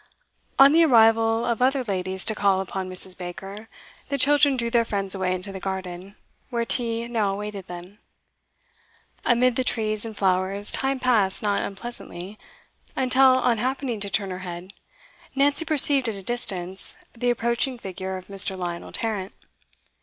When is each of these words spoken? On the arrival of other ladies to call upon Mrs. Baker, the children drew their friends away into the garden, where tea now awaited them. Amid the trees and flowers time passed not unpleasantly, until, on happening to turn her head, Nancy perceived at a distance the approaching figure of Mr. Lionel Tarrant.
On 0.57 0.73
the 0.73 0.83
arrival 0.83 1.45
of 1.45 1.61
other 1.61 1.83
ladies 1.83 2.25
to 2.25 2.33
call 2.33 2.59
upon 2.59 2.89
Mrs. 2.89 3.15
Baker, 3.15 3.69
the 4.09 4.17
children 4.17 4.57
drew 4.57 4.71
their 4.71 4.83
friends 4.83 5.13
away 5.13 5.31
into 5.35 5.51
the 5.51 5.59
garden, 5.59 6.15
where 6.49 6.65
tea 6.65 7.07
now 7.07 7.33
awaited 7.33 7.67
them. 7.67 7.99
Amid 9.23 9.57
the 9.57 9.63
trees 9.63 10.03
and 10.03 10.17
flowers 10.17 10.71
time 10.71 10.99
passed 10.99 11.43
not 11.43 11.61
unpleasantly, 11.61 12.39
until, 12.95 13.27
on 13.35 13.59
happening 13.59 13.99
to 13.99 14.09
turn 14.09 14.31
her 14.31 14.39
head, 14.39 14.73
Nancy 15.35 15.65
perceived 15.65 16.09
at 16.09 16.15
a 16.15 16.23
distance 16.23 16.97
the 17.13 17.29
approaching 17.29 17.77
figure 17.77 18.17
of 18.17 18.25
Mr. 18.25 18.57
Lionel 18.57 18.91
Tarrant. 18.91 19.33